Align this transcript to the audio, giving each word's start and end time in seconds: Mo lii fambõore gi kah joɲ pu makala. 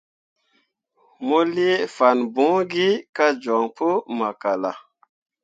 Mo 1.27 1.39
lii 1.55 1.77
fambõore 1.95 2.61
gi 2.71 2.89
kah 3.15 3.33
joɲ 3.43 3.61
pu 3.75 3.87
makala. 4.17 4.71